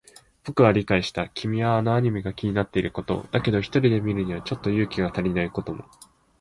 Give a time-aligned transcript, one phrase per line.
[0.45, 1.29] 僕は理解した。
[1.29, 3.23] 君はあのアニメが気になっていることを。
[3.31, 5.85] だけど、一人で見るにはちょっと勇気が足りないことも。